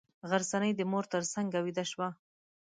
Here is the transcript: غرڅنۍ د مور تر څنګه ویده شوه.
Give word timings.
غرڅنۍ 0.29 0.71
د 0.75 0.81
مور 0.91 1.05
تر 1.13 1.23
څنګه 1.33 1.57
ویده 1.65 1.83
شوه. 1.91 2.07